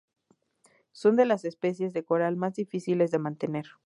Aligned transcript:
Son 0.93 1.15
de 1.15 1.25
las 1.25 1.45
especies 1.45 1.93
de 1.93 2.03
coral 2.03 2.35
más 2.35 2.55
difíciles 2.55 3.11
de 3.11 3.19
mantener. 3.19 3.67